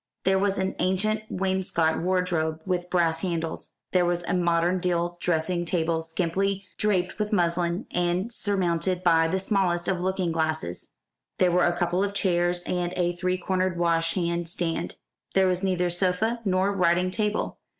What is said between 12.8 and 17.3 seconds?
a three cornered washhand stand. There was neither sofa nor writing